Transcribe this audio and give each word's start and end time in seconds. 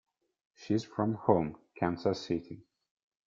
She's 0.55 0.83
from 0.83 1.13
home— 1.13 1.57
Kansas 1.75 2.25
City. 2.25 2.65